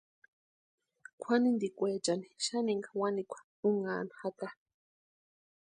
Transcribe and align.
Kwʼanintikwechani 1.21 2.27
xaninka 2.45 2.91
wanikwa 3.01 3.39
únhani 3.67 4.11
jaka. 4.19 4.47